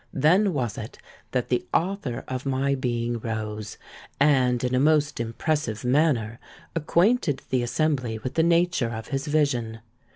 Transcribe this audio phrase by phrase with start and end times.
[0.15, 0.97] Then was it
[1.29, 3.77] that the author of my being rose,
[4.19, 6.39] and, in a most impressive manner,
[6.75, 9.79] acquainted the assembly with the nature of his vision.